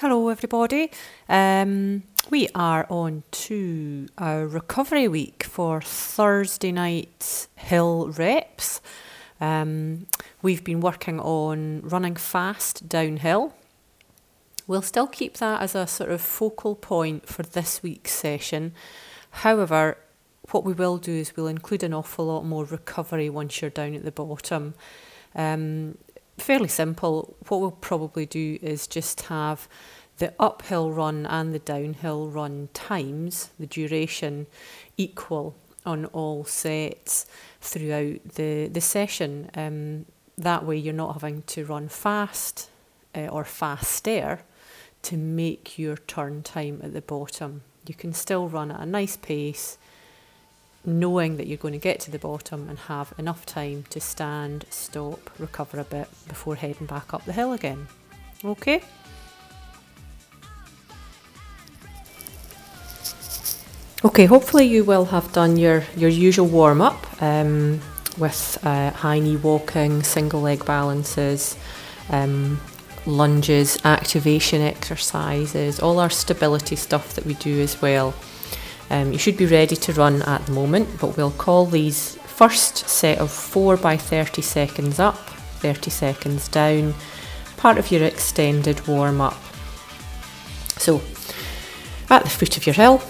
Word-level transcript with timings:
Hello, 0.00 0.28
everybody. 0.28 0.90
Um, 1.26 2.02
we 2.28 2.48
are 2.54 2.86
on 2.90 3.22
to 3.30 4.08
our 4.18 4.46
recovery 4.46 5.08
week 5.08 5.44
for 5.44 5.80
Thursday 5.80 6.70
night 6.70 7.46
hill 7.56 8.08
reps. 8.08 8.82
Um, 9.40 10.06
we've 10.42 10.62
been 10.62 10.80
working 10.80 11.18
on 11.18 11.80
running 11.80 12.14
fast 12.14 12.90
downhill. 12.90 13.54
We'll 14.66 14.82
still 14.82 15.06
keep 15.06 15.38
that 15.38 15.62
as 15.62 15.74
a 15.74 15.86
sort 15.86 16.10
of 16.10 16.20
focal 16.20 16.74
point 16.74 17.26
for 17.26 17.42
this 17.42 17.82
week's 17.82 18.12
session. 18.12 18.74
However, 19.30 19.96
what 20.50 20.62
we 20.62 20.74
will 20.74 20.98
do 20.98 21.12
is 21.12 21.34
we'll 21.34 21.46
include 21.46 21.82
an 21.82 21.94
awful 21.94 22.26
lot 22.26 22.44
more 22.44 22.66
recovery 22.66 23.30
once 23.30 23.62
you're 23.62 23.70
down 23.70 23.94
at 23.94 24.04
the 24.04 24.12
bottom. 24.12 24.74
Um, 25.34 25.96
fairly 26.38 26.68
simple. 26.68 27.36
What 27.48 27.60
we'll 27.60 27.70
probably 27.70 28.26
do 28.26 28.58
is 28.62 28.86
just 28.86 29.22
have 29.22 29.68
the 30.18 30.32
uphill 30.38 30.90
run 30.90 31.26
and 31.26 31.52
the 31.52 31.58
downhill 31.58 32.28
run 32.28 32.68
times, 32.72 33.50
the 33.58 33.66
duration, 33.66 34.46
equal 34.96 35.54
on 35.84 36.06
all 36.06 36.44
sets 36.44 37.26
throughout 37.60 38.20
the, 38.34 38.68
the 38.68 38.80
session. 38.80 39.50
Um, 39.54 40.06
that 40.38 40.64
way, 40.64 40.76
you're 40.76 40.94
not 40.94 41.14
having 41.14 41.42
to 41.42 41.64
run 41.64 41.88
fast 41.88 42.70
uh, 43.14 43.26
or 43.28 43.44
faster 43.44 44.40
to 45.02 45.16
make 45.16 45.78
your 45.78 45.96
turn 45.96 46.42
time 46.42 46.80
at 46.82 46.92
the 46.92 47.00
bottom. 47.00 47.62
You 47.86 47.94
can 47.94 48.12
still 48.12 48.48
run 48.48 48.70
at 48.70 48.80
a 48.80 48.86
nice 48.86 49.16
pace, 49.16 49.78
knowing 50.86 51.36
that 51.36 51.46
you're 51.46 51.58
going 51.58 51.72
to 51.72 51.78
get 51.78 52.00
to 52.00 52.10
the 52.10 52.18
bottom 52.18 52.68
and 52.68 52.78
have 52.78 53.12
enough 53.18 53.44
time 53.44 53.84
to 53.90 54.00
stand, 54.00 54.64
stop, 54.70 55.30
recover 55.38 55.80
a 55.80 55.84
bit 55.84 56.08
before 56.28 56.54
heading 56.54 56.86
back 56.86 57.12
up 57.12 57.24
the 57.24 57.32
hill 57.32 57.52
again. 57.52 57.88
Okay? 58.44 58.80
Okay, 64.04 64.26
hopefully 64.26 64.66
you 64.66 64.84
will 64.84 65.06
have 65.06 65.32
done 65.32 65.56
your, 65.56 65.82
your 65.96 66.10
usual 66.10 66.46
warm 66.46 66.80
up 66.80 67.20
um, 67.20 67.80
with 68.18 68.58
uh, 68.62 68.90
high 68.90 69.18
knee 69.18 69.36
walking, 69.36 70.02
single 70.04 70.40
leg 70.40 70.64
balances, 70.64 71.56
um, 72.10 72.60
lunges, 73.04 73.78
activation 73.84 74.62
exercises, 74.62 75.80
all 75.80 75.98
our 75.98 76.10
stability 76.10 76.76
stuff 76.76 77.14
that 77.14 77.26
we 77.26 77.34
do 77.34 77.60
as 77.60 77.82
well. 77.82 78.14
Um, 78.90 79.12
you 79.12 79.18
should 79.18 79.36
be 79.36 79.46
ready 79.46 79.76
to 79.76 79.92
run 79.94 80.22
at 80.22 80.46
the 80.46 80.52
moment, 80.52 80.88
but 81.00 81.16
we'll 81.16 81.32
call 81.32 81.66
these 81.66 82.16
first 82.16 82.88
set 82.88 83.18
of 83.18 83.30
4 83.30 83.76
by 83.76 83.96
30 83.96 84.42
seconds 84.42 84.98
up, 84.98 85.16
30 85.60 85.90
seconds 85.90 86.48
down, 86.48 86.94
part 87.56 87.78
of 87.78 87.90
your 87.90 88.04
extended 88.04 88.86
warm 88.86 89.20
up. 89.20 89.40
So, 90.78 91.00
at 92.10 92.22
the 92.22 92.28
foot 92.28 92.56
of 92.56 92.66
your 92.66 92.74
hill, 92.74 93.02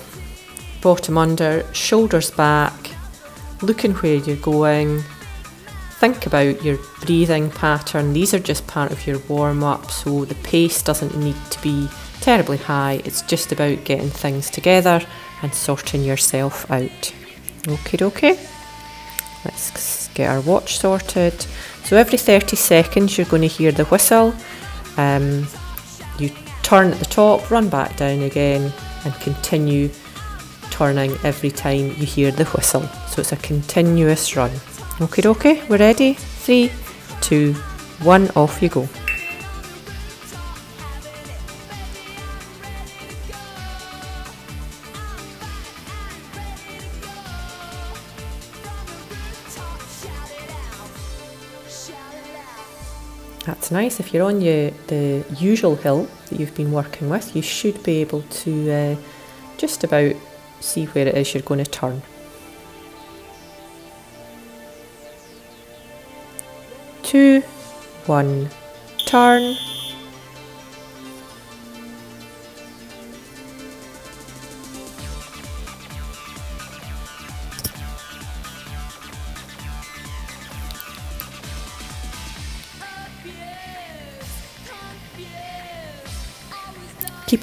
bottom 0.81 1.19
under, 1.19 1.67
shoulders 1.75 2.31
back, 2.31 2.91
looking 3.63 3.93
where 3.95 4.15
you're 4.15 4.37
going. 4.37 5.03
Think 5.99 6.27
about 6.27 6.63
your 6.63 6.79
breathing 7.01 7.51
pattern. 7.51 8.13
These 8.13 8.35
are 8.35 8.39
just 8.39 8.67
part 8.67 8.93
of 8.93 9.07
your 9.07 9.19
warm 9.21 9.65
up, 9.65 9.91
so 9.91 10.25
the 10.25 10.35
pace 10.37 10.83
doesn't 10.83 11.17
need 11.17 11.37
to 11.51 11.63
be 11.63 11.89
terribly 12.27 12.57
high. 12.57 13.01
It's 13.05 13.23
just 13.23 13.53
about 13.53 13.85
getting 13.85 14.11
things 14.11 14.51
together 14.51 15.01
and 15.43 15.55
sorting 15.55 16.03
yourself 16.03 16.69
out. 16.69 17.15
Okay, 17.69 18.05
okay. 18.05 18.37
Let's 19.45 20.09
get 20.09 20.29
our 20.29 20.41
watch 20.41 20.77
sorted. 20.79 21.41
So 21.85 21.97
every 21.97 22.19
30 22.19 22.57
seconds, 22.57 23.17
you're 23.17 23.29
going 23.29 23.43
to 23.43 23.49
hear 23.49 23.71
the 23.71 23.85
whistle. 23.85 24.35
Um, 24.97 25.47
you 26.19 26.31
turn 26.65 26.91
at 26.91 26.99
the 26.99 27.05
top, 27.05 27.49
run 27.49 27.69
back 27.69 27.97
down 27.97 28.23
again, 28.23 28.73
and 29.05 29.15
continue 29.21 29.89
turning 30.73 31.13
every 31.23 31.53
time 31.53 31.95
you 31.97 32.07
hear 32.07 32.33
the 32.33 32.47
whistle. 32.47 32.83
So 33.09 33.21
it's 33.21 33.31
a 33.31 33.37
continuous 33.37 34.35
run. 34.35 34.51
Okay, 35.01 35.29
okay, 35.29 35.63
we're 35.69 35.79
ready? 35.79 36.15
Three, 36.15 36.73
two, 37.21 37.53
one, 38.03 38.31
off 38.31 38.61
you 38.61 38.69
go. 38.69 38.89
That's 53.67 53.73
nice. 53.73 53.99
If 53.99 54.15
you're 54.15 54.25
on 54.25 54.41
your, 54.41 54.71
the 54.87 55.25
usual 55.41 55.75
hill 55.75 56.09
that 56.29 56.39
you've 56.39 56.55
been 56.55 56.71
working 56.71 57.09
with, 57.09 57.35
you 57.35 57.43
should 57.43 57.83
be 57.83 58.01
able 58.01 58.23
to 58.23 58.71
uh, 58.71 58.97
just 59.57 59.83
about 59.83 60.15
see 60.61 60.85
where 60.85 61.09
it 61.09 61.17
is 61.17 61.35
you're 61.35 61.43
going 61.43 61.65
to 61.65 61.69
turn. 61.69 62.01
Two, 67.03 67.41
one, 68.07 68.51
turn. 69.05 69.57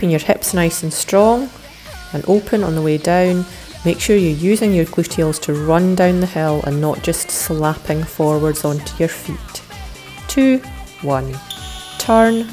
Keeping 0.03 0.11
your 0.11 0.19
hips 0.19 0.53
nice 0.53 0.83
and 0.83 0.91
strong 0.91 1.49
and 2.11 2.25
open 2.27 2.61
on 2.61 2.75
the 2.75 2.81
way 2.81 2.97
down. 2.97 3.45
Make 3.85 4.01
sure 4.01 4.17
you're 4.17 4.35
using 4.35 4.73
your 4.73 4.83
gluteals 4.83 5.41
to 5.43 5.53
run 5.53 5.95
down 5.95 6.19
the 6.19 6.25
hill 6.25 6.61
and 6.67 6.81
not 6.81 7.01
just 7.03 7.31
slapping 7.31 8.03
forwards 8.03 8.65
onto 8.65 8.97
your 8.97 9.07
feet. 9.07 9.63
Two, 10.27 10.57
one, 11.03 11.33
turn. 11.99 12.49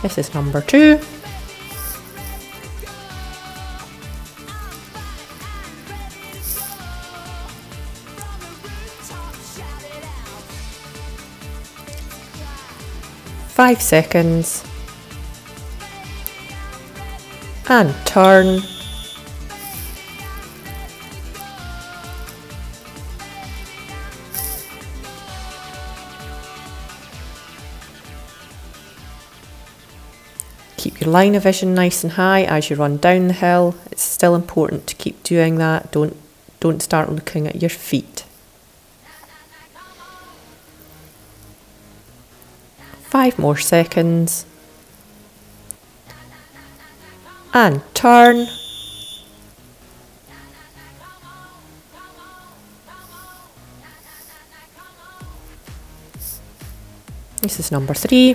This 0.00 0.16
is 0.16 0.32
number 0.32 0.60
two. 0.60 1.00
Five 13.58 13.82
seconds 13.82 14.64
and 17.68 17.92
turn. 18.06 18.60
Keep 30.76 31.00
your 31.00 31.10
line 31.10 31.34
of 31.34 31.42
vision 31.42 31.74
nice 31.74 32.04
and 32.04 32.12
high 32.12 32.44
as 32.44 32.70
you 32.70 32.76
run 32.76 32.98
down 32.98 33.26
the 33.26 33.34
hill. 33.34 33.74
It's 33.90 34.04
still 34.04 34.36
important 34.36 34.86
to 34.86 34.94
keep 34.94 35.24
doing 35.24 35.56
that. 35.56 35.90
Don't 35.90 36.16
don't 36.60 36.80
start 36.80 37.10
looking 37.10 37.48
at 37.48 37.60
your 37.60 37.70
feet. 37.70 38.24
Five 43.28 43.38
more 43.38 43.58
seconds. 43.58 44.46
And 47.52 47.82
turn. 47.92 48.48
This 57.42 57.60
is 57.60 57.70
number 57.70 57.92
three. 57.92 58.34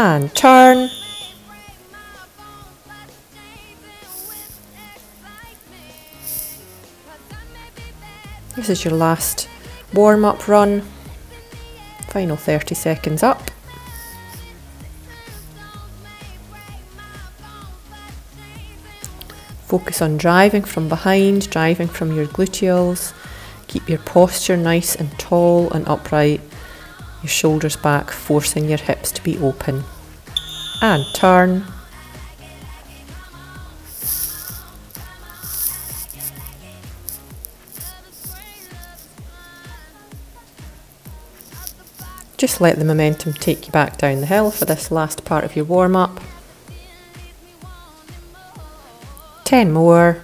And 0.00 0.32
turn. 0.32 0.90
This 8.54 8.68
is 8.68 8.84
your 8.84 8.94
last 8.94 9.48
warm 9.92 10.24
up 10.24 10.46
run. 10.46 10.82
Final 12.10 12.36
30 12.36 12.76
seconds 12.76 13.24
up. 13.24 13.50
Focus 19.66 20.00
on 20.00 20.16
driving 20.16 20.62
from 20.62 20.88
behind, 20.88 21.50
driving 21.50 21.88
from 21.88 22.14
your 22.14 22.26
gluteals. 22.26 23.12
Keep 23.66 23.88
your 23.88 23.98
posture 23.98 24.56
nice 24.56 24.94
and 24.94 25.10
tall 25.18 25.72
and 25.72 25.88
upright. 25.88 26.40
Your 27.22 27.28
shoulders 27.28 27.76
back, 27.76 28.10
forcing 28.10 28.68
your 28.68 28.78
hips 28.78 29.10
to 29.12 29.22
be 29.22 29.38
open. 29.38 29.84
And 30.80 31.04
turn. 31.14 31.64
Just 42.36 42.60
let 42.60 42.78
the 42.78 42.84
momentum 42.84 43.32
take 43.32 43.66
you 43.66 43.72
back 43.72 43.98
down 43.98 44.20
the 44.20 44.26
hill 44.26 44.52
for 44.52 44.64
this 44.64 44.92
last 44.92 45.24
part 45.24 45.42
of 45.42 45.56
your 45.56 45.64
warm 45.64 45.96
up. 45.96 46.20
10 49.44 49.72
more. 49.72 50.22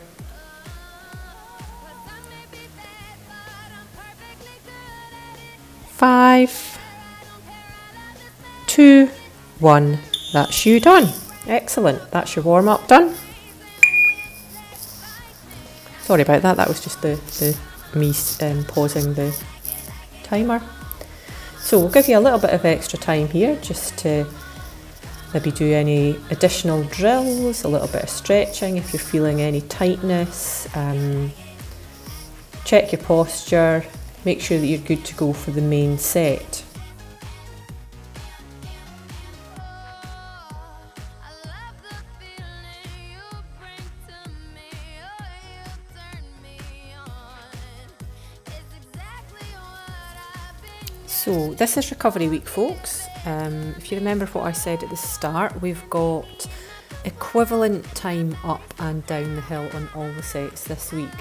Five, 5.88 6.73
two, 8.74 9.08
one. 9.60 10.00
That's 10.32 10.66
you 10.66 10.80
done. 10.80 11.08
Excellent. 11.46 12.10
That's 12.10 12.34
your 12.34 12.44
warm 12.44 12.68
up 12.68 12.88
done. 12.88 13.14
Sorry 16.00 16.22
about 16.22 16.42
that. 16.42 16.56
That 16.56 16.66
was 16.66 16.82
just 16.82 17.00
the, 17.00 17.14
the 17.38 17.56
me 17.96 18.12
um, 18.42 18.64
pausing 18.64 19.14
the 19.14 19.32
timer. 20.24 20.60
So 21.60 21.78
we'll 21.78 21.88
give 21.88 22.08
you 22.08 22.18
a 22.18 22.20
little 22.20 22.40
bit 22.40 22.50
of 22.50 22.64
extra 22.64 22.98
time 22.98 23.28
here 23.28 23.54
just 23.62 23.96
to 23.98 24.26
maybe 25.32 25.52
do 25.52 25.72
any 25.72 26.18
additional 26.30 26.82
drills, 26.84 27.62
a 27.62 27.68
little 27.68 27.86
bit 27.86 28.02
of 28.02 28.10
stretching 28.10 28.76
if 28.76 28.92
you're 28.92 28.98
feeling 28.98 29.40
any 29.40 29.60
tightness. 29.60 30.66
Um, 30.74 31.30
check 32.64 32.90
your 32.90 33.02
posture, 33.02 33.84
make 34.24 34.40
sure 34.40 34.58
that 34.58 34.66
you're 34.66 34.80
good 34.80 35.04
to 35.04 35.14
go 35.14 35.32
for 35.32 35.52
the 35.52 35.62
main 35.62 35.96
set. 35.96 36.64
This 51.56 51.76
is 51.76 51.90
recovery 51.90 52.28
week, 52.28 52.48
folks. 52.48 53.06
Um, 53.26 53.74
if 53.76 53.92
you 53.92 53.98
remember 53.98 54.26
what 54.26 54.44
I 54.44 54.52
said 54.52 54.82
at 54.82 54.90
the 54.90 54.96
start, 54.96 55.62
we've 55.62 55.88
got 55.88 56.48
equivalent 57.04 57.84
time 57.94 58.36
up 58.42 58.62
and 58.80 59.06
down 59.06 59.36
the 59.36 59.40
hill 59.42 59.68
on 59.72 59.88
all 59.94 60.10
the 60.12 60.22
sets 60.22 60.64
this 60.64 60.92
week. 60.92 61.14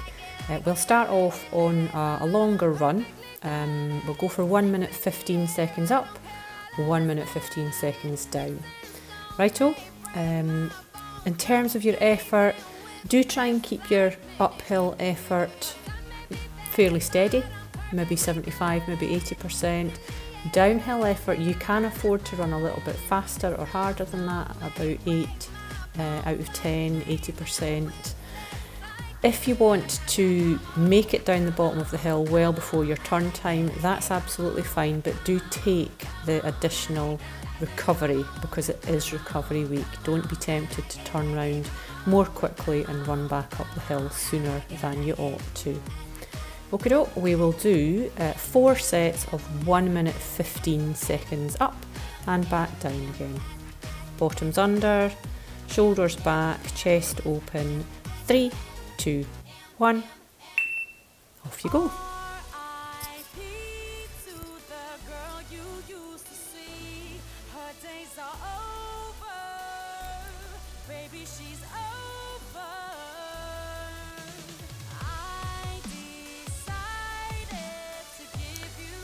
Uh, 0.48 0.60
we'll 0.64 0.76
start 0.76 1.08
off 1.08 1.44
on 1.52 1.88
a, 1.94 2.18
a 2.22 2.26
longer 2.26 2.72
run. 2.72 3.06
Um, 3.42 4.04
we'll 4.06 4.16
go 4.16 4.28
for 4.28 4.44
1 4.44 4.72
minute 4.72 4.90
15 4.90 5.46
seconds 5.46 5.90
up, 5.90 6.18
1 6.76 7.06
minute 7.06 7.28
15 7.28 7.72
seconds 7.72 8.24
down. 8.26 8.58
Righto, 9.38 9.74
um, 10.16 10.70
in 11.26 11.36
terms 11.36 11.76
of 11.76 11.84
your 11.84 11.96
effort, 12.00 12.56
do 13.06 13.22
try 13.22 13.46
and 13.46 13.62
keep 13.62 13.88
your 13.88 14.12
uphill 14.40 14.96
effort 14.98 15.76
fairly 16.70 17.00
steady 17.00 17.44
maybe 17.94 18.16
75, 18.16 18.86
maybe 18.88 19.08
80%. 19.08 19.92
Downhill 20.52 21.04
effort, 21.04 21.38
you 21.38 21.54
can 21.54 21.84
afford 21.84 22.24
to 22.26 22.36
run 22.36 22.52
a 22.52 22.58
little 22.58 22.82
bit 22.84 22.96
faster 22.96 23.54
or 23.54 23.64
harder 23.64 24.04
than 24.04 24.26
that, 24.26 24.50
about 24.56 24.98
8 25.06 25.48
uh, 25.98 26.02
out 26.02 26.38
of 26.38 26.52
10, 26.52 27.02
80%. 27.02 28.14
If 29.22 29.48
you 29.48 29.54
want 29.54 30.00
to 30.08 30.60
make 30.76 31.14
it 31.14 31.24
down 31.24 31.46
the 31.46 31.50
bottom 31.50 31.78
of 31.78 31.90
the 31.90 31.96
hill 31.96 32.24
well 32.26 32.52
before 32.52 32.84
your 32.84 32.98
turn 32.98 33.32
time, 33.32 33.70
that's 33.80 34.10
absolutely 34.10 34.62
fine, 34.62 35.00
but 35.00 35.14
do 35.24 35.40
take 35.50 36.04
the 36.26 36.46
additional 36.46 37.18
recovery 37.58 38.22
because 38.42 38.68
it 38.68 38.86
is 38.86 39.14
recovery 39.14 39.64
week. 39.64 39.86
Don't 40.04 40.28
be 40.28 40.36
tempted 40.36 40.90
to 40.90 41.04
turn 41.04 41.34
round 41.34 41.70
more 42.04 42.26
quickly 42.26 42.84
and 42.84 43.08
run 43.08 43.26
back 43.26 43.58
up 43.58 43.66
the 43.74 43.80
hill 43.80 44.10
sooner 44.10 44.62
than 44.82 45.02
you 45.02 45.14
ought 45.14 45.54
to. 45.54 45.80
Okay, 46.74 47.06
we 47.14 47.36
will 47.36 47.52
do 47.52 48.10
uh, 48.18 48.32
four 48.32 48.74
sets 48.74 49.32
of 49.32 49.40
1 49.64 49.94
minute 49.94 50.12
15 50.12 50.96
seconds 50.96 51.56
up 51.60 51.76
and 52.26 52.50
back 52.50 52.68
down 52.80 53.00
again. 53.14 53.40
Bottoms 54.18 54.58
under, 54.58 55.08
shoulders 55.68 56.16
back, 56.16 56.58
chest 56.74 57.20
open. 57.26 57.86
Three, 58.26 58.50
two, 58.96 59.24
one. 59.78 60.02
Off 61.46 61.62
you 61.62 61.70
go. 61.70 61.92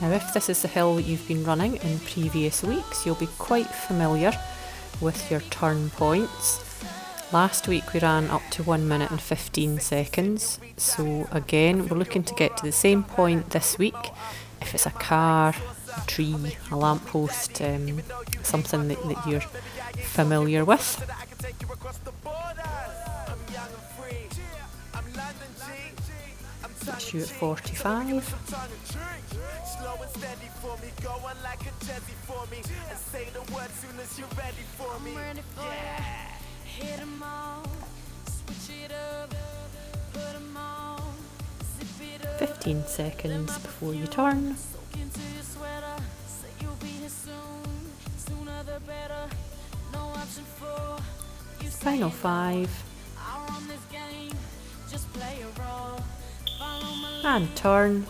Now 0.01 0.09
if 0.09 0.33
this 0.33 0.49
is 0.49 0.63
the 0.63 0.67
hill 0.67 0.95
that 0.95 1.03
you've 1.03 1.27
been 1.27 1.43
running 1.43 1.75
in 1.75 1.99
previous 1.99 2.63
weeks, 2.63 3.05
you'll 3.05 3.13
be 3.13 3.29
quite 3.37 3.67
familiar 3.67 4.31
with 4.99 5.29
your 5.29 5.41
turn 5.41 5.91
points. 5.91 6.59
Last 7.31 7.67
week 7.67 7.93
we 7.93 7.99
ran 7.99 8.27
up 8.31 8.41
to 8.51 8.63
1 8.63 8.87
minute 8.87 9.11
and 9.11 9.21
15 9.21 9.79
seconds, 9.79 10.59
so 10.75 11.27
again 11.31 11.87
we're 11.87 11.99
looking 11.99 12.23
to 12.23 12.33
get 12.33 12.57
to 12.57 12.65
the 12.65 12.71
same 12.71 13.03
point 13.03 13.51
this 13.51 13.77
week. 13.77 13.93
If 14.59 14.73
it's 14.73 14.87
a 14.87 14.91
car, 14.91 15.53
a 15.95 16.01
tree, 16.07 16.57
a 16.71 16.75
lamppost, 16.75 17.61
um, 17.61 18.01
something 18.41 18.87
that, 18.87 19.07
that 19.07 19.27
you're 19.27 19.41
familiar 20.03 20.65
with. 20.65 20.99
At 26.87 27.27
45 27.27 29.00
word 34.11 34.17
soon 34.17 34.25
as 34.25 34.35
you're 34.35 34.43
ready 34.43 34.63
for 34.77 34.99
me. 35.03 35.11
I'm 35.11 35.17
ready 35.17 35.41
for 35.55 35.61
yeah. 35.61 36.03
Hit 36.65 36.99
them 36.99 37.23
all. 37.23 37.63
Switch 38.25 38.77
it 38.85 38.91
up. 38.91 39.29
Put 40.13 40.33
them 40.33 40.57
on. 40.57 41.13
Zip 41.77 42.21
it 42.21 42.25
up. 42.25 42.39
15 42.39 42.85
seconds 42.85 43.57
before 43.59 43.93
you 43.93 44.07
turn. 44.07 44.55
Final 51.81 52.09
five. 52.09 52.69
And 57.23 57.55
turn. 57.55 58.05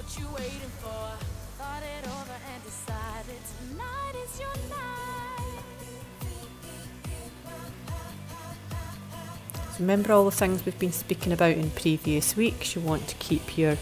Remember 9.81 10.13
all 10.13 10.25
the 10.25 10.31
things 10.31 10.63
we've 10.63 10.77
been 10.77 10.91
speaking 10.91 11.33
about 11.33 11.57
in 11.57 11.71
previous 11.71 12.37
weeks. 12.37 12.75
You 12.75 12.83
want 12.83 13.07
to 13.07 13.15
keep 13.15 13.57
your 13.57 13.77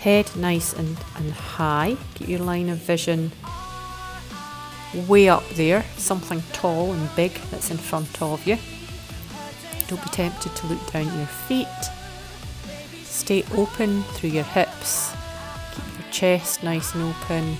head 0.00 0.36
nice 0.36 0.74
and, 0.74 0.98
and 1.16 1.32
high, 1.32 1.96
get 2.16 2.28
your 2.28 2.40
line 2.40 2.68
of 2.68 2.76
vision 2.76 3.32
way 5.08 5.30
up 5.30 5.48
there, 5.50 5.82
something 5.96 6.42
tall 6.52 6.92
and 6.92 7.16
big 7.16 7.32
that's 7.50 7.70
in 7.70 7.78
front 7.78 8.20
of 8.20 8.46
you. 8.46 8.58
Don't 9.88 10.02
be 10.04 10.10
tempted 10.10 10.54
to 10.56 10.66
look 10.66 10.92
down 10.92 11.08
at 11.08 11.16
your 11.16 11.26
feet. 11.26 11.66
Stay 13.04 13.42
open 13.54 14.02
through 14.02 14.30
your 14.30 14.44
hips. 14.44 15.10
Keep 15.74 15.84
your 16.00 16.12
chest 16.12 16.62
nice 16.62 16.94
and 16.94 17.14
open, 17.14 17.56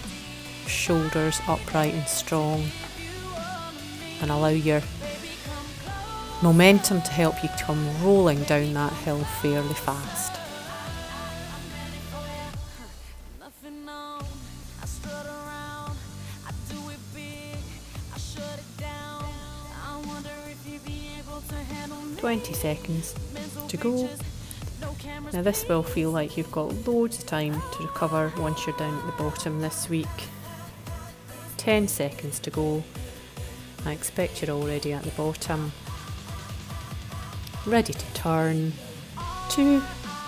shoulders 0.66 1.40
upright 1.48 1.94
and 1.94 2.06
strong, 2.06 2.62
and 4.20 4.30
allow 4.30 4.48
your 4.48 4.82
momentum 6.42 7.02
to 7.02 7.10
help 7.10 7.42
you 7.42 7.48
come 7.58 7.86
rolling 8.02 8.42
down 8.44 8.72
that 8.74 8.92
hill 8.92 9.22
fairly 9.42 9.74
fast. 9.74 10.36
Twenty 22.18 22.52
seconds 22.52 23.14
to 23.68 23.76
go. 23.76 24.08
Now 25.32 25.42
this 25.42 25.66
will 25.66 25.82
feel 25.82 26.10
like 26.10 26.36
you've 26.36 26.52
got 26.52 26.74
loads 26.86 27.18
of 27.18 27.26
time 27.26 27.54
to 27.54 27.82
recover 27.82 28.32
once 28.36 28.66
you're 28.66 28.76
down 28.76 28.98
at 28.98 29.06
the 29.06 29.22
bottom 29.22 29.60
this 29.60 29.88
week. 29.88 30.06
10 31.56 31.88
seconds 31.88 32.38
to 32.40 32.50
go. 32.50 32.82
I 33.84 33.92
expect 33.92 34.42
you're 34.42 34.50
already 34.50 34.92
at 34.92 35.02
the 35.02 35.10
bottom. 35.10 35.72
Ready 37.66 37.92
to 37.92 38.14
turn. 38.14 38.72
Two, 39.50 39.80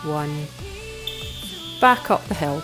one. 0.04 0.46
Back 1.80 2.10
up 2.10 2.22
the 2.28 2.34
hill. 2.34 2.62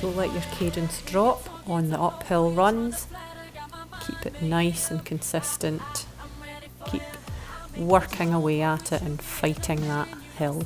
Don't 0.00 0.16
let 0.16 0.32
your 0.32 0.42
cadence 0.52 1.00
drop 1.06 1.48
on 1.66 1.88
the 1.88 1.96
uphill 2.24 2.50
runs. 2.52 3.06
Keep 4.06 4.24
it 4.24 4.40
nice 4.40 4.90
and 4.90 5.04
consistent. 5.04 6.06
Keep 6.86 7.02
working 7.76 8.32
away 8.32 8.62
at 8.62 8.92
it 8.92 9.02
and 9.02 9.20
fighting 9.20 9.82
that 9.88 10.08
hill. 10.38 10.64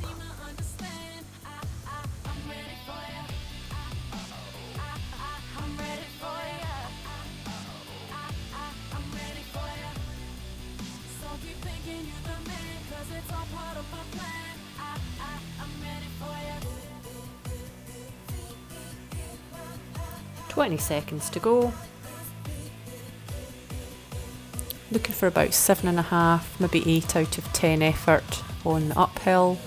Twenty 20.59 20.75
seconds 20.75 21.29
to 21.29 21.39
go. 21.39 21.71
Looking 24.91 25.15
for 25.15 25.27
about 25.27 25.53
seven 25.53 25.87
and 25.87 25.97
a 25.97 26.01
half, 26.01 26.59
maybe 26.59 26.83
eight 26.85 27.15
out 27.15 27.37
of 27.37 27.45
ten 27.53 27.81
effort 27.81 28.43
on 28.65 28.89
the 28.89 28.99
uphill. 28.99 29.57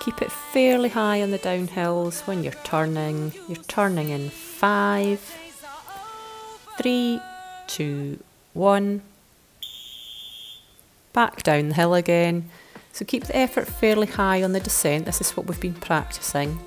Keep 0.00 0.20
it 0.20 0.32
fairly 0.32 0.88
high 0.88 1.22
on 1.22 1.30
the 1.30 1.38
downhills 1.38 2.26
when 2.26 2.42
you're 2.42 2.54
turning. 2.64 3.32
You're 3.46 3.62
turning 3.68 4.08
in 4.08 4.30
five, 4.30 5.20
three, 6.76 7.20
two, 7.68 8.18
one. 8.54 9.02
Back 11.12 11.44
down 11.44 11.68
the 11.68 11.74
hill 11.76 11.94
again. 11.94 12.50
So 12.92 13.04
keep 13.04 13.26
the 13.26 13.36
effort 13.36 13.68
fairly 13.68 14.08
high 14.08 14.42
on 14.42 14.54
the 14.54 14.60
descent. 14.60 15.06
This 15.06 15.20
is 15.20 15.36
what 15.36 15.46
we've 15.46 15.60
been 15.60 15.74
practicing. 15.74 16.58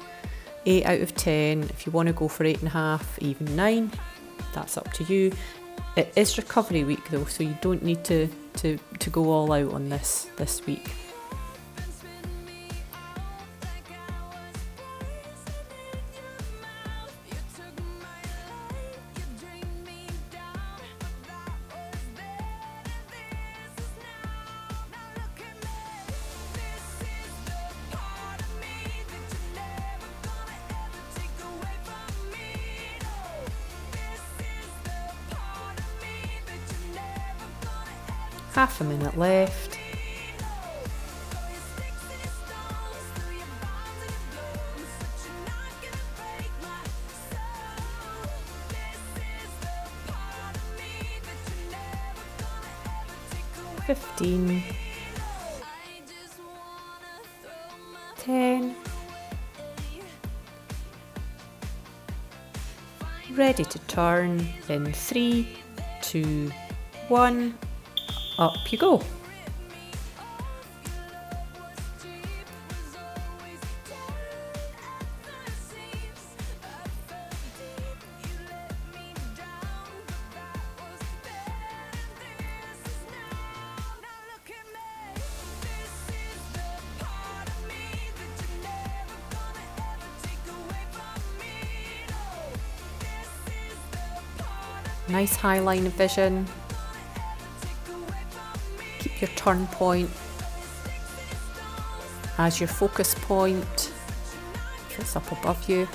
8 0.66 0.86
out 0.86 1.02
of 1.02 1.16
10. 1.16 1.64
If 1.64 1.86
you 1.86 1.92
want 1.92 2.08
to 2.08 2.14
go 2.14 2.28
for 2.28 2.44
8.5, 2.44 3.20
even 3.20 3.56
9, 3.56 3.92
that's 4.54 4.78
up 4.78 4.92
to 4.94 5.04
you. 5.06 5.32
It 5.96 6.14
is 6.16 6.38
recovery 6.38 6.84
week 6.84 7.10
though, 7.10 7.26
so 7.26 7.44
you 7.44 7.58
don't 7.62 7.84
need 7.84 8.04
to, 8.06 8.30
to, 8.56 8.78
to 9.00 9.10
go 9.10 9.32
all 9.32 9.52
out 9.52 9.74
on 9.74 9.90
this 9.90 10.30
this 10.38 10.66
week. 10.66 10.92
Half 38.54 38.82
a 38.82 38.84
minute 38.84 39.18
left. 39.18 39.78
Fifteen. 53.88 54.64
Ten. 58.18 58.76
Ready 63.34 63.64
to 63.64 63.80
turn 63.88 64.46
in 64.70 64.94
three, 64.94 65.48
two, 66.02 66.52
one 67.08 67.58
up 68.42 68.72
you 68.72 68.78
go. 68.78 69.00
Nice 95.10 95.36
high 95.36 95.60
line 95.60 95.86
of 95.86 95.94
vision 95.94 96.48
turn 99.44 99.68
point 99.68 100.10
as 102.38 102.60
your 102.60 102.70
focus 102.70 103.16
point 103.22 103.92
it's 105.02 105.16
up 105.16 105.32
above 105.32 105.68
you. 105.68 105.88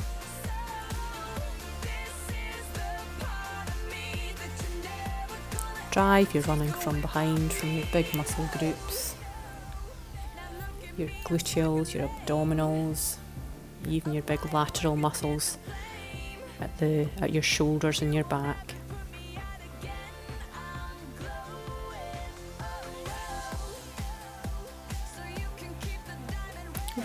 Drive, 5.92 6.34
you're 6.34 6.42
running 6.42 6.72
from 6.72 7.00
behind 7.00 7.52
from 7.52 7.72
your 7.72 7.86
big 7.92 8.12
muscle 8.14 8.48
groups, 8.58 9.14
your 10.98 11.08
gluteals, 11.24 11.94
your 11.94 12.08
abdominals, 12.08 13.16
even 13.88 14.12
your 14.12 14.24
big 14.24 14.52
lateral 14.52 14.96
muscles 14.96 15.56
at 16.60 16.76
the 16.78 17.08
at 17.20 17.32
your 17.32 17.42
shoulders 17.42 18.02
and 18.02 18.14
your 18.14 18.24
back. 18.24 18.55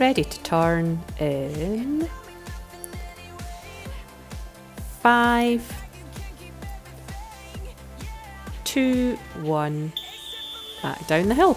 Ready 0.01 0.23
to 0.23 0.41
turn 0.41 0.99
in 1.19 2.09
five, 4.99 5.61
two, 8.63 9.15
one, 9.43 9.93
back 10.81 11.05
down 11.05 11.27
the 11.27 11.35
hill. 11.35 11.55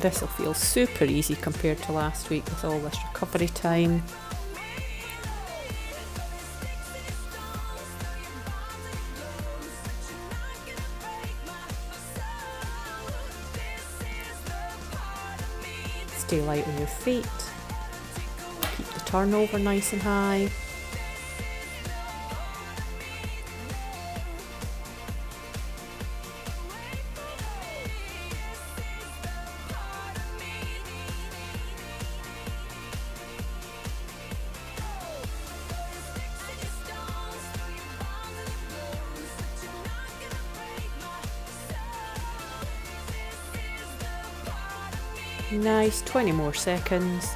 This 0.00 0.20
will 0.20 0.26
feel 0.26 0.52
super 0.52 1.04
easy 1.04 1.36
compared 1.36 1.78
to 1.82 1.92
last 1.92 2.28
week 2.28 2.44
with 2.46 2.64
all 2.64 2.80
this 2.80 2.98
recovery 3.04 3.46
time. 3.46 4.02
Stay 16.30 16.42
light 16.42 16.64
on 16.68 16.78
your 16.78 16.86
feet. 16.86 17.26
Keep 18.76 18.86
the 18.86 19.00
turnover 19.04 19.58
nice 19.58 19.92
and 19.92 20.00
high. 20.00 20.48
Nice, 45.52 46.00
20 46.02 46.30
more 46.30 46.54
seconds. 46.54 47.34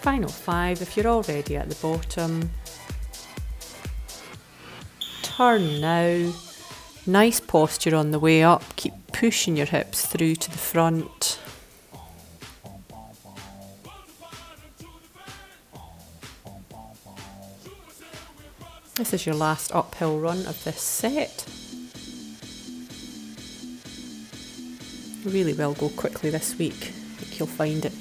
Final 0.00 0.28
five, 0.28 0.80
if 0.80 0.96
you're 0.96 1.06
already 1.06 1.56
at 1.56 1.68
the 1.68 1.74
bottom. 1.76 2.50
Turn 5.22 5.80
now. 5.80 6.32
Nice 7.06 7.40
posture 7.40 7.94
on 7.94 8.10
the 8.10 8.18
way 8.18 8.42
up. 8.42 8.62
Keep 8.76 8.94
pushing 9.12 9.56
your 9.56 9.66
hips 9.66 10.06
through 10.06 10.36
to 10.36 10.50
the 10.50 10.58
front. 10.58 11.33
This 19.14 19.20
is 19.20 19.26
your 19.26 19.36
last 19.36 19.72
uphill 19.72 20.18
run 20.18 20.44
of 20.44 20.64
this 20.64 20.80
set. 20.80 21.46
Really 25.24 25.52
will 25.52 25.74
go 25.74 25.88
quickly 25.90 26.30
this 26.30 26.58
week. 26.58 26.74
I 26.74 27.22
think 27.22 27.38
you'll 27.38 27.46
find 27.46 27.84
it 27.84 27.92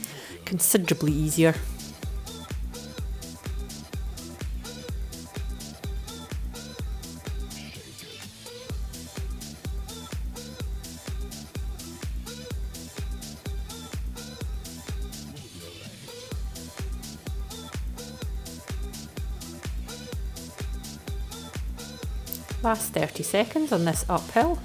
considerably 0.43 1.11
easier. 1.11 1.53
Last 22.63 22.93
30 22.93 23.23
seconds 23.23 23.73
on 23.73 23.83
this 23.83 24.05
uphill. 24.07 24.57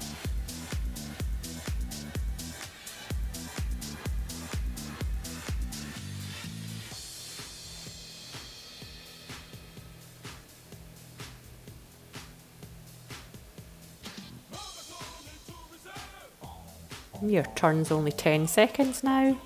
Your 17.21 17.43
turn's 17.55 17.91
only 17.91 18.13
10 18.13 18.47
seconds 18.47 19.03
now. 19.03 19.37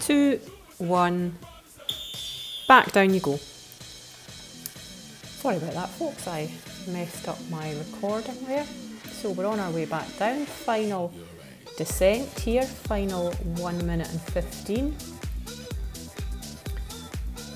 Two, 0.00 0.40
one, 0.78 1.38
back 2.70 2.92
down 2.92 3.12
you 3.12 3.18
go. 3.18 3.36
Sorry 5.42 5.56
about 5.56 5.72
that 5.72 5.88
folks, 5.88 6.28
I 6.28 6.48
messed 6.86 7.26
up 7.26 7.36
my 7.50 7.72
recording 7.72 8.46
there. 8.46 8.64
So 9.10 9.32
we're 9.32 9.46
on 9.46 9.58
our 9.58 9.72
way 9.72 9.86
back 9.86 10.06
down, 10.18 10.46
final 10.46 11.12
descent 11.76 12.28
here, 12.38 12.62
final 12.62 13.32
1 13.32 13.84
minute 13.84 14.08
and 14.08 14.20
15. 14.20 14.96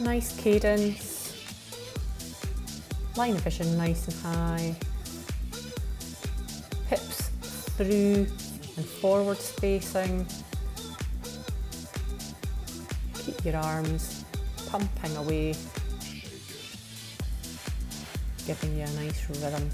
Nice 0.00 0.36
cadence, 0.36 1.32
line 3.16 3.36
of 3.36 3.40
vision 3.42 3.78
nice 3.78 4.08
and 4.08 4.16
high, 4.16 4.74
hips 6.88 7.28
through 7.76 8.26
and 8.76 8.84
forward 8.84 9.38
spacing. 9.38 10.26
Keep 13.24 13.44
your 13.44 13.58
arms 13.58 14.23
pumping 14.74 15.16
away, 15.18 15.54
giving 18.44 18.76
you 18.76 18.82
a 18.82 18.90
nice 19.00 19.30
rhythm. 19.30 19.70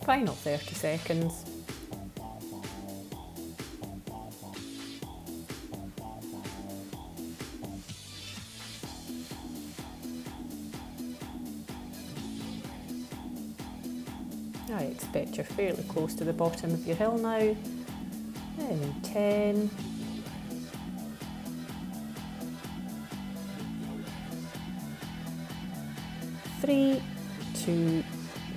Final 0.00 0.34
30 0.34 0.74
seconds. 0.74 1.51
Fairly 15.56 15.82
close 15.84 16.14
to 16.14 16.24
the 16.24 16.32
bottom 16.32 16.72
of 16.72 16.86
your 16.86 16.96
hill 16.96 17.18
now. 17.18 17.56
And 18.58 19.04
10. 19.04 19.70
Three, 26.60 27.02
two, 27.54 28.04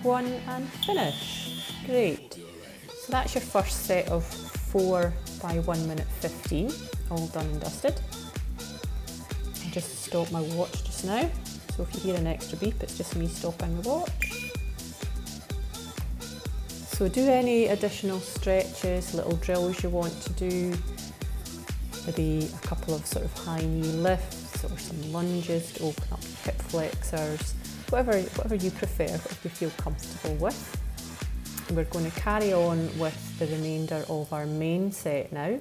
one, 0.03 0.25
and 0.25 0.67
finish. 0.85 1.73
Great. 1.85 2.33
So 2.33 3.11
that's 3.11 3.33
your 3.33 3.41
first 3.41 3.85
set 3.85 4.07
of 4.09 4.23
four 4.25 5.13
by 5.41 5.59
one 5.59 5.87
minute 5.87 6.07
15, 6.19 6.71
all 7.09 7.27
done 7.27 7.45
and 7.45 7.61
dusted. 7.61 7.99
I 9.65 9.69
just 9.71 10.03
stopped 10.03 10.31
my 10.31 10.41
watch 10.41 10.83
just 10.83 11.05
now, 11.05 11.29
so 11.75 11.83
if 11.83 11.95
you 11.95 12.01
hear 12.01 12.15
an 12.15 12.27
extra 12.27 12.57
beep, 12.57 12.81
it's 12.81 12.97
just 12.97 13.15
me 13.15 13.27
stopping 13.27 13.81
the 13.81 13.89
watch. 13.89 14.44
So 16.95 17.09
do 17.09 17.27
any 17.27 17.65
additional 17.65 18.21
stretches, 18.21 19.13
little 19.13 19.35
drills 19.35 19.83
you 19.83 19.89
want 19.89 20.13
to 20.21 20.31
do, 20.31 20.73
maybe 22.05 22.49
a 22.55 22.65
couple 22.65 22.95
of 22.95 23.05
sort 23.05 23.25
of 23.25 23.33
high 23.33 23.59
knee 23.59 23.81
lifts 23.81 24.63
or 24.63 24.77
some 24.77 25.11
lunges 25.11 25.73
to 25.73 25.87
open 25.87 26.05
up 26.13 26.23
hip 26.23 26.55
flexors, 26.61 27.53
whatever, 27.89 28.17
whatever 28.37 28.55
you 28.55 28.71
prefer, 28.71 29.09
whatever 29.09 29.39
you 29.43 29.49
feel 29.49 29.71
comfortable 29.71 30.35
with. 30.35 30.81
We're 31.71 31.83
going 31.83 32.09
to 32.09 32.17
carry 32.17 32.53
on 32.53 32.97
with 32.97 33.39
the 33.39 33.47
remainder 33.47 34.05
of 34.07 34.31
our 34.31 34.45
main 34.45 34.93
set 34.93 35.33
now. 35.33 35.59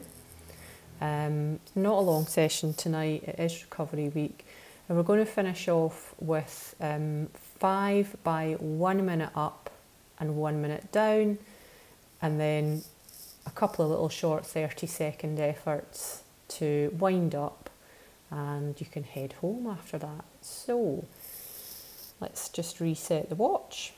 Um, 1.00 1.58
not 1.74 1.94
a 1.94 2.00
long 2.00 2.28
session 2.28 2.74
tonight, 2.74 3.24
it 3.26 3.40
is 3.40 3.60
recovery 3.60 4.08
week. 4.10 4.46
And 4.88 4.96
we're 4.96 5.02
going 5.02 5.18
to 5.18 5.26
finish 5.26 5.66
off 5.66 6.14
with 6.20 6.76
um, 6.80 7.26
five 7.58 8.14
by 8.22 8.52
one 8.60 9.04
minute 9.04 9.30
up 9.34 9.70
and 10.18 10.36
one 10.36 10.60
minute 10.62 10.90
down, 10.92 11.38
and 12.22 12.40
then 12.40 12.82
a 13.46 13.50
couple 13.50 13.84
of 13.84 13.90
little 13.90 14.08
short 14.08 14.46
30 14.46 14.86
second 14.86 15.38
efforts 15.38 16.22
to 16.48 16.94
wind 16.98 17.34
up, 17.34 17.70
and 18.30 18.80
you 18.80 18.86
can 18.86 19.04
head 19.04 19.34
home 19.34 19.66
after 19.66 19.98
that. 19.98 20.24
So 20.40 21.04
let's 22.20 22.48
just 22.48 22.80
reset 22.80 23.28
the 23.28 23.34
watch. 23.34 23.92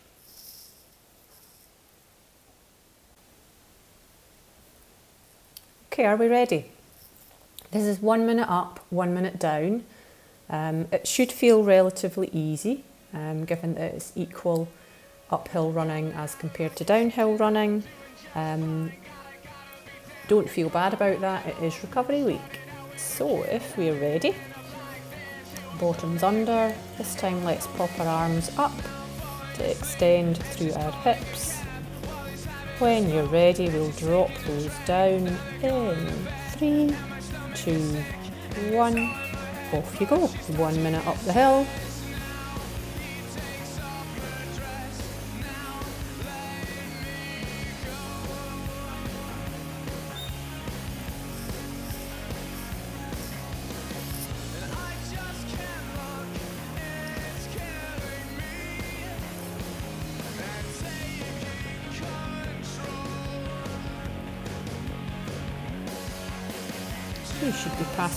Okay, 5.93 6.05
are 6.05 6.17
we 6.17 6.29
ready? 6.29 6.67
This 7.71 7.85
is 7.85 8.01
one 8.01 8.27
minute 8.27 8.51
up, 8.51 8.85
one 8.91 9.15
minute 9.15 9.39
down. 9.39 9.85
Um, 10.49 10.89
it 10.93 11.09
should 11.09 11.33
feel 11.33 11.65
relatively 11.65 12.29
easy, 12.33 12.85
um, 13.13 13.45
given 13.45 13.75
that 13.75 13.95
it's 13.95 14.13
equal 14.15 14.69
uphill 15.31 15.73
running 15.73 16.13
as 16.13 16.35
compared 16.35 16.77
to 16.77 16.85
downhill 16.85 17.37
running. 17.37 17.83
Um, 18.35 18.93
don't 20.29 20.49
feel 20.49 20.69
bad 20.69 20.95
about 20.95 21.21
that, 21.21 21.47
it 21.47 21.63
is 21.63 21.83
recovery 21.83 22.23
week. 22.23 22.61
So 22.97 23.43
if 23.45 23.77
we're 23.77 24.01
ready, 24.01 24.35
bottoms 25.79 26.23
under, 26.23 26.75
this 26.99 27.15
time 27.15 27.45
let's 27.45 27.67
pop 27.69 27.91
our 28.01 28.07
arms 28.07 28.51
up 28.59 28.75
to 29.55 29.71
extend 29.71 30.39
through 30.39 30.73
our 30.73 30.93
hips. 30.93 31.57
When 32.79 33.09
you're 33.09 33.27
ready, 33.27 33.71
we'll 33.71 33.91
drop 33.93 34.31
those 34.47 34.71
down 34.85 35.29
in 35.63 36.29
three, 36.51 36.95
two, 37.55 38.03
one. 38.75 39.11
Off 39.73 40.01
you 40.01 40.07
go. 40.07 40.27
One 40.59 40.81
minute 40.83 41.07
up 41.07 41.19
the 41.21 41.33
hill, 41.33 41.67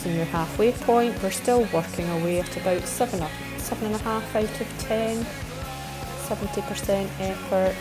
be 0.10 0.16
your 0.16 0.26
halfway 0.26 0.72
point. 0.72 1.22
We're 1.22 1.32
still 1.32 1.68
working 1.74 2.10
away 2.10 2.40
at 2.40 2.58
about 2.58 2.82
seven, 2.88 3.24
seven 3.58 3.88
and 3.88 3.96
a 3.96 4.00
half 4.00 4.36
out 4.36 4.62
of 4.62 4.80
ten. 4.80 5.26
70% 6.28 7.10
effort. 7.20 7.76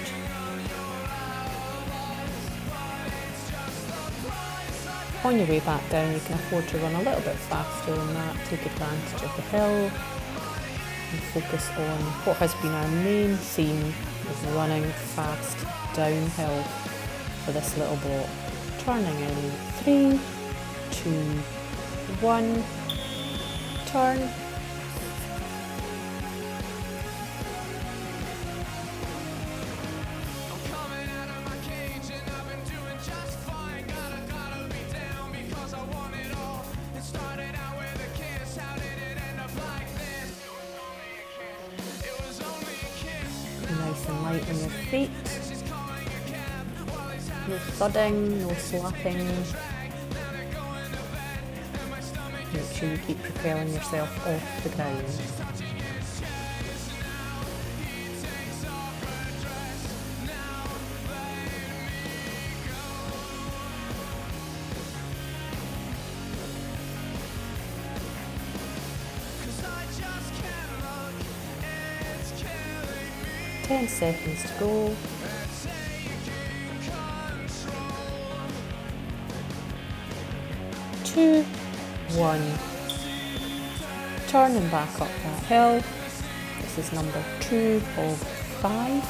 On 5.25 5.37
your 5.37 5.47
way 5.47 5.61
back 5.61 5.89
down, 5.91 6.13
you 6.13 6.21
can 6.21 6.35
afford 6.35 6.67
to 6.69 6.79
run 6.79 6.95
a 6.95 7.03
little 7.03 7.21
bit 7.21 7.37
faster 7.37 7.95
than 7.95 8.15
that, 8.15 8.37
take 8.47 8.65
advantage 8.65 9.23
of 9.23 9.37
the 9.37 9.43
hill, 9.43 9.91
and 11.11 11.21
focus 11.35 11.69
on 11.77 11.99
what 12.25 12.37
has 12.37 12.55
been 12.57 12.73
our 12.73 12.89
main 13.05 13.37
theme 13.37 13.89
of 13.89 14.55
running 14.55 14.85
fast 15.15 15.59
downhill 15.95 16.63
for 17.45 17.53
this 17.53 17.77
little 17.77 17.97
block. 17.97 18.29
Turning 18.79 19.19
in 19.21 19.51
three, 19.83 20.21
two, 20.91 21.43
one, 22.21 22.65
turn, 23.87 24.19
and 44.09 44.23
light 44.23 44.49
on 44.49 44.59
your 44.59 44.69
feet. 44.91 45.11
No 47.49 47.59
thudding, 47.59 48.41
no 48.41 48.55
slapping. 48.55 49.68
Keep 53.09 53.23
propelling 53.23 53.73
yourself 53.73 54.27
off 54.27 54.63
the 54.65 54.69
ground. 54.69 55.03
10 73.63 73.89
seconds 73.89 74.43
to 74.43 74.59
go. 74.59 74.97
Two, 81.05 81.43
one. 82.19 82.78
Turning 84.29 84.69
back 84.69 85.01
up 85.01 85.09
that 85.09 85.43
hill. 85.45 85.83
This 86.61 86.77
is 86.77 86.93
number 86.93 87.25
two 87.41 87.81
of 87.97 88.19
five. 88.61 89.03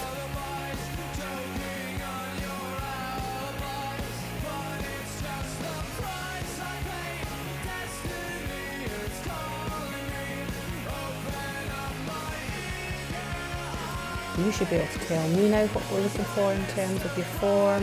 You 14.39 14.53
should 14.53 14.71
be 14.71 14.77
able 14.77 14.87
to 14.87 14.99
tell 15.01 15.29
me 15.31 15.49
now 15.49 15.67
what 15.67 15.91
we're 15.91 16.01
looking 16.01 16.25
for 16.27 16.53
in 16.53 16.65
terms 16.69 17.05
of 17.05 17.17
your 17.17 17.27
form, 17.27 17.83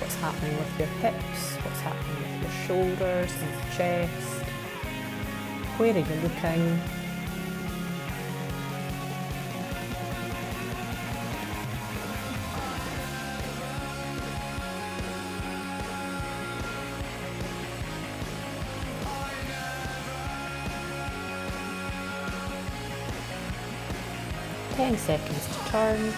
what's 0.00 0.14
happening 0.16 0.56
with 0.56 0.78
your 0.78 0.88
hips, 0.88 1.56
what's 1.56 1.80
happening 1.80 2.40
with 2.40 2.42
your 2.42 2.66
shoulders 2.66 3.32
and 3.42 3.72
chest. 3.76 4.35
10 24.76 24.98
seconds 24.98 25.46
to 25.46 25.70
turn. 25.70 26.12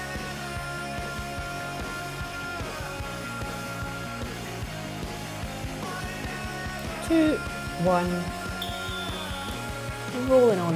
Two, 7.06 7.36
one, 7.84 8.37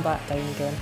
on 0.02 0.18
back 0.18 0.28
down 0.28 0.38
again. 0.54 0.74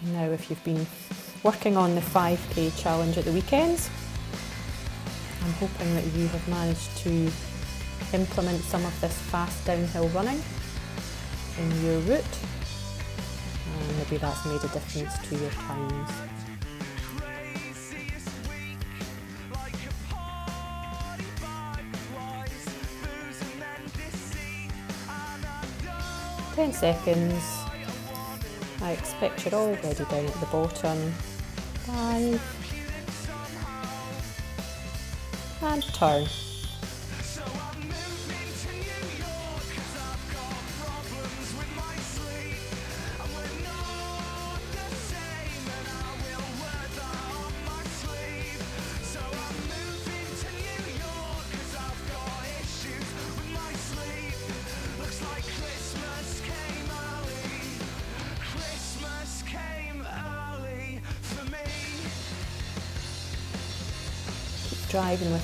Now, 0.00 0.30
if 0.30 0.48
you've 0.48 0.62
been 0.64 0.86
working 1.42 1.76
on 1.76 1.94
the 1.94 2.00
5k 2.00 2.80
challenge 2.80 3.18
at 3.18 3.24
the 3.24 3.32
weekends, 3.32 3.90
I'm 5.42 5.52
hoping 5.54 5.94
that 5.94 6.04
you 6.06 6.28
have 6.28 6.48
managed 6.48 6.96
to 6.98 7.30
implement 8.12 8.62
some 8.62 8.84
of 8.84 9.00
this 9.00 9.16
fast 9.30 9.64
downhill 9.66 10.08
running 10.08 10.40
in 11.58 11.84
your 11.84 11.98
route, 12.00 12.38
and 13.66 13.98
maybe 13.98 14.16
that's 14.16 14.44
made 14.46 14.62
a 14.62 14.68
difference 14.68 15.18
to 15.28 15.36
your 15.36 15.50
times. 15.50 16.10
Ten 26.54 26.72
seconds. 26.72 27.42
I 28.82 28.92
expect 28.92 29.44
you're 29.44 29.54
already 29.54 30.04
down 30.04 30.26
at 30.26 30.40
the 30.40 30.46
bottom. 30.46 31.12
Five. 31.86 32.40
And 35.62 35.82
turn. 35.94 36.26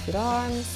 Your 0.07 0.17
arms. 0.19 0.74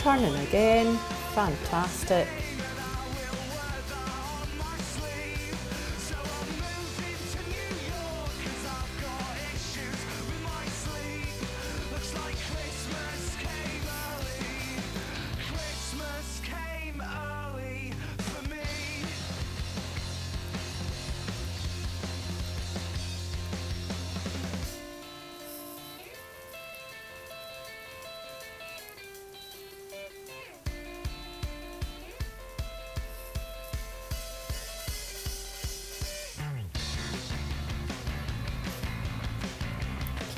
Turning 0.00 0.34
again, 0.36 0.96
fantastic. 1.34 2.26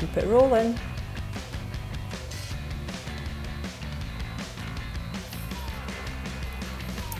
Keep 0.06 0.16
it 0.16 0.26
rolling. 0.26 0.76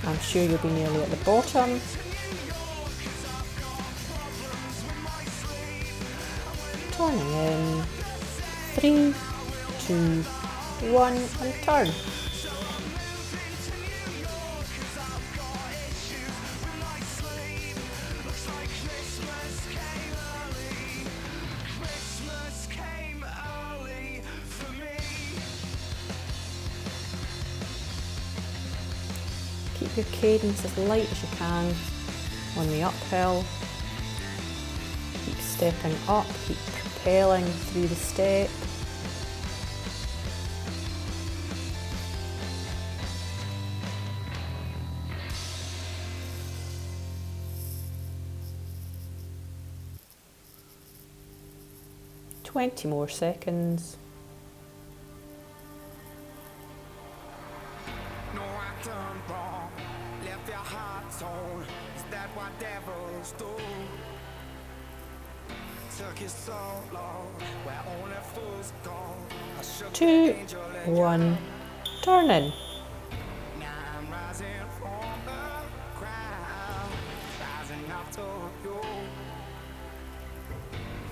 I'm 0.05 0.19
sure 0.19 0.43
you'll 0.43 0.59
be 0.59 0.69
nearly 0.71 1.01
at 1.01 1.11
the 1.11 1.25
bottom. 1.25 1.81
Turning 6.91 7.31
in. 7.31 7.83
Three, 8.75 9.15
two, 9.87 10.23
one, 10.91 11.15
and 11.41 11.55
turn. 11.63 12.32
Cadence 30.39 30.65
as 30.65 30.79
light 30.79 31.13
as 31.13 31.23
you 31.23 31.29
can 31.37 31.75
on 32.57 32.67
the 32.69 32.83
uphill. 32.83 33.45
Keep 35.27 35.37
stepping 35.37 35.95
up, 36.09 36.27
keep 36.47 36.57
propelling 36.57 37.45
through 37.45 37.87
the 37.87 37.95
step. 37.95 38.49
Twenty 52.43 52.89
more 52.89 53.09
seconds. 53.09 53.99
Ground. 75.99 76.93
Rising 77.41 77.91
up 77.93 78.11
to 78.13 78.27
you. 78.65 78.81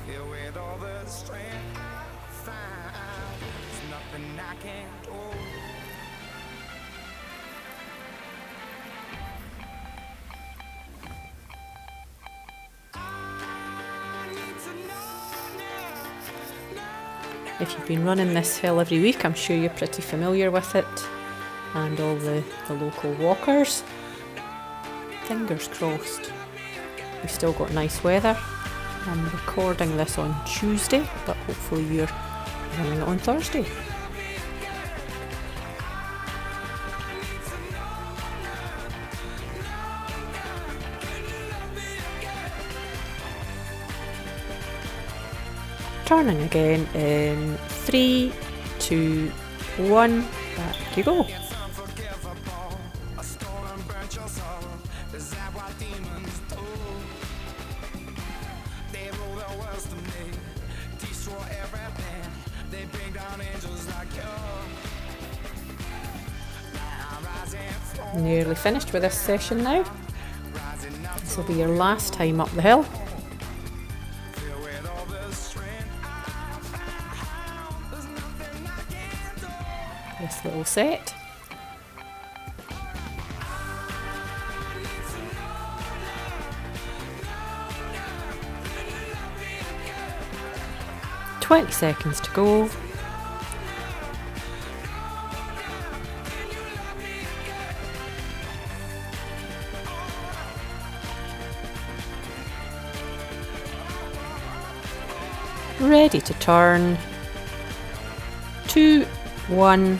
Filled 0.06 0.30
with 0.30 0.56
all 0.56 0.78
the 0.78 1.06
strength 1.06 1.76
I 1.76 2.04
found. 2.42 3.40
There's 3.40 3.82
nothing 3.88 4.40
I 4.40 4.54
can't 4.56 5.02
do. 5.04 5.39
If 17.60 17.74
you've 17.74 17.86
been 17.86 18.06
running 18.06 18.32
this 18.32 18.56
hill 18.56 18.80
every 18.80 19.00
week, 19.00 19.22
I'm 19.22 19.34
sure 19.34 19.54
you're 19.54 19.68
pretty 19.68 20.00
familiar 20.00 20.50
with 20.50 20.74
it 20.74 20.86
and 21.74 22.00
all 22.00 22.16
the, 22.16 22.42
the 22.66 22.74
local 22.74 23.12
walkers. 23.14 23.84
Fingers 25.24 25.68
crossed. 25.68 26.32
We've 27.20 27.30
still 27.30 27.52
got 27.52 27.70
nice 27.74 28.02
weather. 28.02 28.34
I'm 29.04 29.24
recording 29.24 29.94
this 29.98 30.16
on 30.16 30.34
Tuesday, 30.46 31.06
but 31.26 31.36
hopefully 31.36 31.84
you're 31.84 32.08
running 32.78 33.00
it 33.00 33.02
on 33.02 33.18
Thursday. 33.18 33.66
Turning 46.10 46.42
again 46.42 46.88
in 46.96 47.56
three, 47.68 48.32
two, 48.80 49.28
one. 49.76 50.26
Back 50.56 50.96
you 50.96 51.04
go. 51.04 51.24
Nearly 68.16 68.56
finished 68.56 68.92
with 68.92 69.02
this 69.02 69.16
session 69.16 69.62
now. 69.62 69.84
This 71.20 71.36
will 71.36 71.44
be 71.44 71.54
your 71.54 71.68
last 71.68 72.12
time 72.12 72.40
up 72.40 72.50
the 72.50 72.62
hill. 72.62 72.84
Set. 80.70 81.12
Twenty 91.40 91.72
seconds 91.72 92.20
to 92.20 92.30
go. 92.30 92.70
Ready 105.80 106.20
to 106.20 106.34
turn. 106.34 106.96
Two, 108.68 109.04
one, 109.48 109.98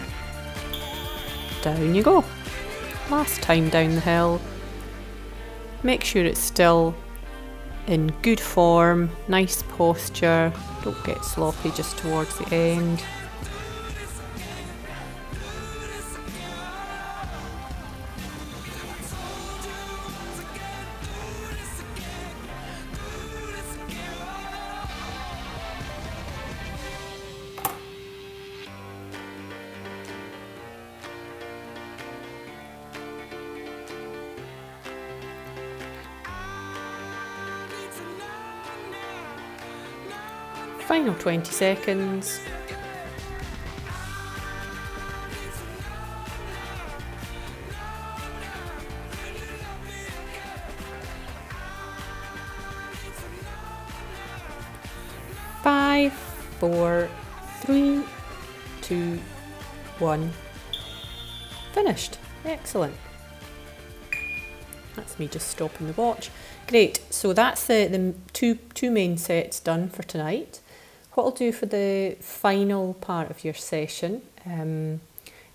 down 1.62 1.94
you 1.94 2.02
go. 2.02 2.24
Last 3.10 3.42
time 3.42 3.68
down 3.68 3.94
the 3.94 4.00
hill. 4.00 4.40
Make 5.82 6.04
sure 6.04 6.24
it's 6.24 6.40
still 6.40 6.94
in 7.86 8.12
good 8.22 8.40
form, 8.40 9.10
nice 9.28 9.62
posture. 9.62 10.52
Don't 10.82 11.04
get 11.04 11.24
sloppy 11.24 11.70
just 11.72 11.98
towards 11.98 12.38
the 12.38 12.54
end. 12.54 13.02
20 41.20 41.52
seconds. 41.52 42.40
Five, 55.62 56.14
four, 56.58 57.10
three, 57.60 58.02
two, 58.80 59.20
one. 59.98 60.32
Finished. 61.72 62.18
Excellent. 62.46 62.94
That's 64.96 65.18
me 65.18 65.28
just 65.28 65.48
stopping 65.48 65.86
the 65.86 65.92
watch. 65.92 66.30
Great. 66.66 67.02
So 67.10 67.34
that's 67.34 67.68
uh, 67.68 67.88
the, 67.90 67.98
the 67.98 68.14
two 68.32 68.54
two 68.74 68.90
main 68.90 69.18
sets 69.18 69.60
done 69.60 69.90
for 69.90 70.02
tonight. 70.02 70.60
What 71.14 71.24
I'll 71.24 71.30
do 71.32 71.50
for 71.52 71.66
the 71.66 72.16
final 72.20 72.94
part 72.94 73.30
of 73.30 73.44
your 73.44 73.54
session 73.54 74.22
um, 74.46 75.00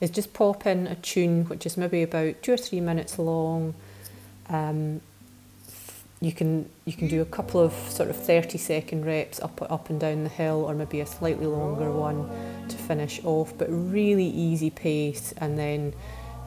is 0.01 0.09
just 0.09 0.33
pop 0.33 0.65
in 0.65 0.85
a 0.87 0.95
tune 0.95 1.45
which 1.45 1.65
is 1.65 1.77
maybe 1.77 2.03
about 2.03 2.43
two 2.43 2.53
or 2.53 2.57
three 2.57 2.81
minutes 2.81 3.17
long. 3.17 3.73
Um, 4.49 5.01
you 6.21 6.31
can 6.31 6.69
you 6.85 6.93
can 6.93 7.07
do 7.07 7.21
a 7.21 7.25
couple 7.25 7.61
of 7.61 7.73
sort 7.73 8.09
of 8.09 8.15
30 8.15 8.57
second 8.57 9.05
reps 9.05 9.39
up 9.41 9.61
up 9.71 9.89
and 9.89 9.99
down 9.99 10.23
the 10.23 10.29
hill 10.29 10.65
or 10.67 10.73
maybe 10.73 11.01
a 11.01 11.05
slightly 11.05 11.45
longer 11.45 11.91
one 11.91 12.29
to 12.67 12.75
finish 12.77 13.23
off 13.23 13.53
but 13.57 13.67
really 13.69 14.25
easy 14.25 14.69
pace 14.69 15.33
and 15.37 15.57
then 15.57 15.93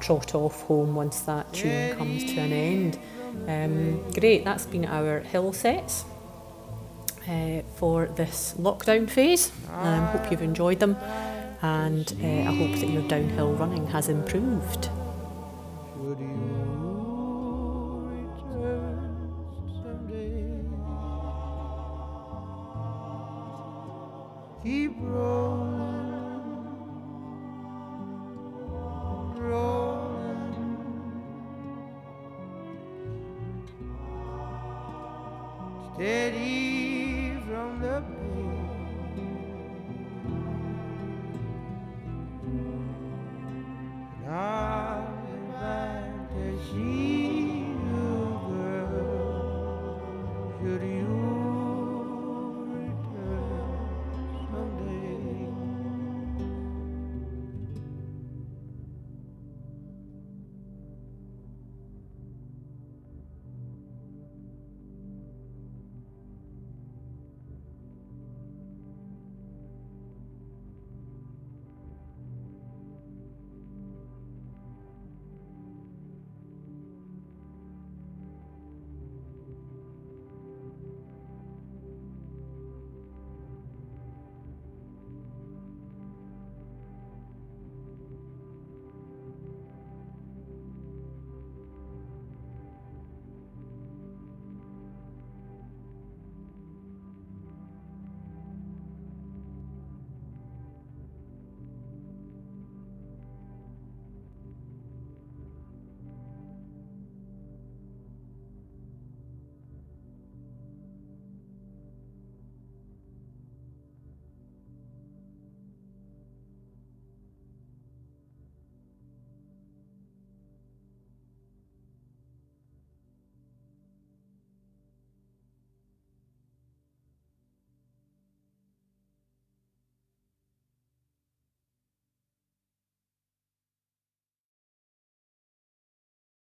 trot 0.01 0.35
off 0.35 0.63
home 0.63 0.95
once 0.95 1.21
that 1.21 1.53
tune 1.53 1.97
comes 1.97 2.25
to 2.25 2.41
an 2.41 2.53
end 2.53 2.99
um, 3.47 4.13
great 4.13 4.45
that's 4.45 4.67
been 4.67 4.87
our 4.87 5.21
hill 5.21 5.53
sets 5.53 6.05
uh, 7.29 7.63
for 7.77 8.07
this 8.07 8.55
lockdown 8.59 9.09
phase. 9.09 9.53
Um, 9.73 10.07
hope 10.07 10.31
you've 10.31 10.43
enjoyed 10.43 10.81
them, 10.81 10.97
and 11.63 12.13
uh, 12.23 12.27
I 12.27 12.55
hope 12.55 12.81
that 12.81 12.89
your 12.89 13.03
downhill 13.09 13.53
running 13.55 13.87
has 13.89 14.09
improved. 14.09 14.89